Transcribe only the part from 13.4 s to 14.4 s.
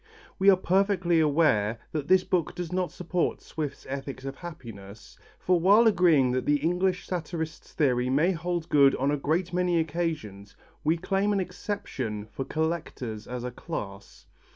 a class.